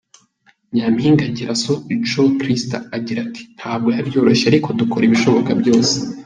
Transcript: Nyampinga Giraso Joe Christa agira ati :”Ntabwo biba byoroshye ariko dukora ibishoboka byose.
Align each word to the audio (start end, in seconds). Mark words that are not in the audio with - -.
Nyampinga 0.73 1.23
Giraso 1.35 1.73
Joe 2.09 2.31
Christa 2.39 2.77
agira 2.97 3.19
ati 3.27 3.41
:”Ntabwo 3.57 3.87
biba 3.89 4.07
byoroshye 4.09 4.45
ariko 4.47 4.67
dukora 4.79 5.03
ibishoboka 5.05 5.51
byose. 5.61 5.95